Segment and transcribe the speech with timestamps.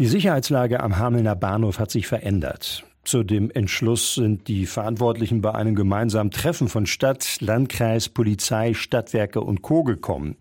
[0.00, 2.84] Die Sicherheitslage am Hamelner Bahnhof hat sich verändert.
[3.04, 9.40] Zu dem Entschluss sind die Verantwortlichen bei einem gemeinsamen Treffen von Stadt, Landkreis, Polizei, Stadtwerke
[9.40, 9.84] und Co.
[9.84, 10.36] gekommen.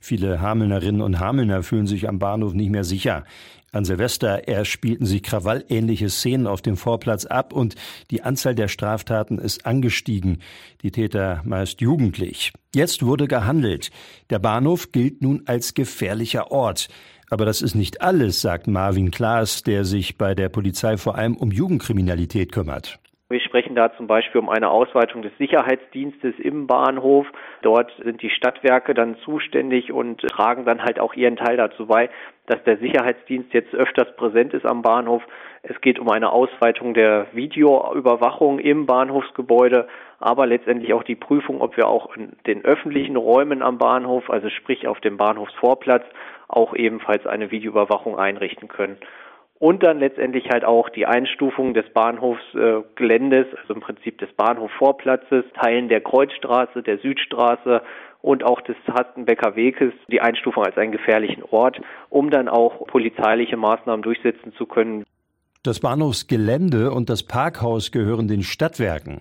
[0.00, 3.24] Viele Hamelnerinnen und Hamelner fühlen sich am Bahnhof nicht mehr sicher.
[3.70, 7.74] An Silvester erst spielten sich krawallähnliche Szenen auf dem Vorplatz ab und
[8.10, 10.38] die Anzahl der Straftaten ist angestiegen.
[10.82, 12.52] Die Täter meist jugendlich.
[12.74, 13.90] Jetzt wurde gehandelt.
[14.30, 16.88] Der Bahnhof gilt nun als gefährlicher Ort.
[17.30, 21.36] Aber das ist nicht alles, sagt Marvin Klaas, der sich bei der Polizei vor allem
[21.36, 22.98] um Jugendkriminalität kümmert.
[23.30, 27.26] Wir sprechen da zum Beispiel um eine Ausweitung des Sicherheitsdienstes im Bahnhof.
[27.60, 32.08] Dort sind die Stadtwerke dann zuständig und tragen dann halt auch ihren Teil dazu bei,
[32.46, 35.22] dass der Sicherheitsdienst jetzt öfters präsent ist am Bahnhof.
[35.62, 39.88] Es geht um eine Ausweitung der Videoüberwachung im Bahnhofsgebäude,
[40.20, 44.48] aber letztendlich auch die Prüfung, ob wir auch in den öffentlichen Räumen am Bahnhof, also
[44.48, 46.06] sprich auf dem Bahnhofsvorplatz,
[46.48, 48.96] auch ebenfalls eine Videoüberwachung einrichten können
[49.58, 55.44] und dann letztendlich halt auch die Einstufung des Bahnhofsgeländes, äh, also im Prinzip des Bahnhofvorplatzes,
[55.60, 57.82] Teilen der Kreuzstraße, der Südstraße
[58.22, 63.56] und auch des Hastenbecker Weges, die Einstufung als einen gefährlichen Ort, um dann auch polizeiliche
[63.56, 65.04] Maßnahmen durchsetzen zu können.
[65.64, 69.20] Das Bahnhofsgelände und das Parkhaus gehören den Stadtwerken.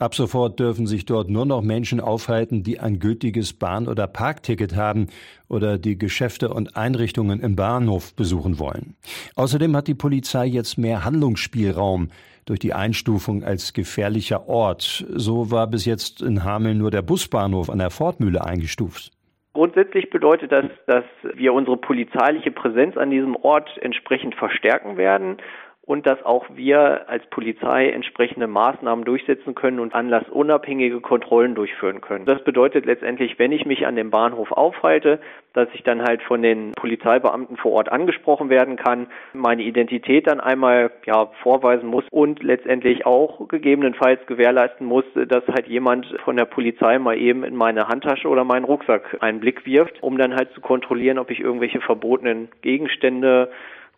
[0.00, 4.74] Ab sofort dürfen sich dort nur noch Menschen aufhalten, die ein gültiges Bahn- oder Parkticket
[4.74, 5.06] haben
[5.48, 8.96] oder die Geschäfte und Einrichtungen im Bahnhof besuchen wollen.
[9.36, 12.08] Außerdem hat die Polizei jetzt mehr Handlungsspielraum
[12.46, 15.06] durch die Einstufung als gefährlicher Ort.
[15.14, 19.12] So war bis jetzt in Hameln nur der Busbahnhof an der Fortmühle eingestuft.
[19.52, 25.38] Grundsätzlich bedeutet das, dass wir unsere polizeiliche Präsenz an diesem Ort entsprechend verstärken werden
[25.86, 32.26] und dass auch wir als Polizei entsprechende Maßnahmen durchsetzen können und anlassunabhängige Kontrollen durchführen können.
[32.26, 35.20] Das bedeutet letztendlich, wenn ich mich an dem Bahnhof aufhalte,
[35.52, 40.40] dass ich dann halt von den Polizeibeamten vor Ort angesprochen werden kann, meine Identität dann
[40.40, 46.46] einmal ja vorweisen muss und letztendlich auch gegebenenfalls gewährleisten muss, dass halt jemand von der
[46.46, 50.52] Polizei mal eben in meine Handtasche oder meinen Rucksack einen Blick wirft, um dann halt
[50.52, 53.50] zu kontrollieren, ob ich irgendwelche verbotenen Gegenstände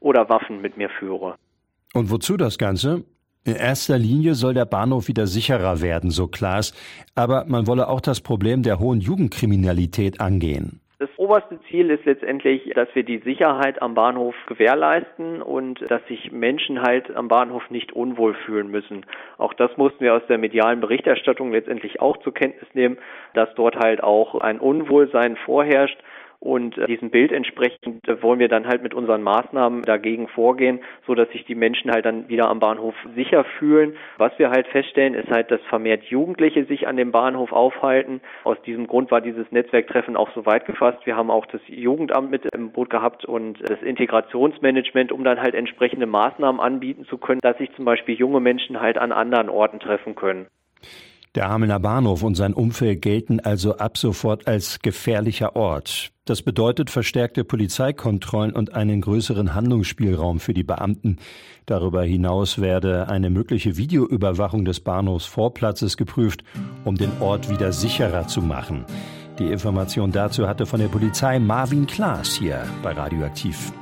[0.00, 1.36] oder Waffen mit mir führe.
[1.94, 3.04] Und wozu das Ganze?
[3.44, 6.74] In erster Linie soll der Bahnhof wieder sicherer werden, so Klaas,
[7.14, 10.80] aber man wolle auch das Problem der hohen Jugendkriminalität angehen.
[10.98, 16.32] Das oberste Ziel ist letztendlich, dass wir die Sicherheit am Bahnhof gewährleisten und dass sich
[16.32, 19.04] Menschen halt am Bahnhof nicht unwohl fühlen müssen.
[19.36, 22.96] Auch das mussten wir aus der medialen Berichterstattung letztendlich auch zur Kenntnis nehmen,
[23.34, 25.98] dass dort halt auch ein Unwohlsein vorherrscht
[26.46, 30.80] und äh, diesem Bild entsprechend äh, wollen wir dann halt mit unseren Maßnahmen dagegen vorgehen,
[31.06, 33.96] so dass sich die Menschen halt dann wieder am Bahnhof sicher fühlen.
[34.16, 38.20] Was wir halt feststellen, ist halt, dass vermehrt Jugendliche sich an dem Bahnhof aufhalten.
[38.44, 41.04] Aus diesem Grund war dieses Netzwerktreffen auch so weit gefasst.
[41.04, 45.54] Wir haben auch das Jugendamt mit im Boot gehabt und das Integrationsmanagement, um dann halt
[45.54, 49.80] entsprechende Maßnahmen anbieten zu können, dass sich zum Beispiel junge Menschen halt an anderen Orten
[49.80, 50.46] treffen können.
[51.36, 56.10] Der Hamelner Bahnhof und sein Umfeld gelten also ab sofort als gefährlicher Ort.
[56.24, 61.18] Das bedeutet verstärkte Polizeikontrollen und einen größeren Handlungsspielraum für die Beamten.
[61.66, 66.42] Darüber hinaus werde eine mögliche Videoüberwachung des Bahnhofsvorplatzes geprüft,
[66.84, 68.86] um den Ort wieder sicherer zu machen.
[69.38, 73.72] Die Information dazu hatte von der Polizei Marvin Klaas hier bei Radioaktiv.